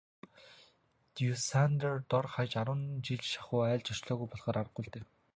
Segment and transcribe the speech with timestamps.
[1.17, 5.03] Дюссандер дор хаяж арван жил шахуу айлд зочлоогүй болохоор аргагүй л дээ.